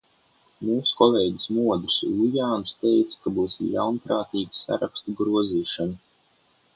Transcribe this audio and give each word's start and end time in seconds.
Mūsu 0.67 0.93
kolēģis 1.01 1.43
Modris 1.57 1.97
Lujāns 2.21 2.73
teica, 2.85 3.19
ka 3.25 3.33
būs 3.35 3.57
ļaunprātīga 3.67 4.59
sarakstu 4.61 5.15
grozīšana. 5.21 5.95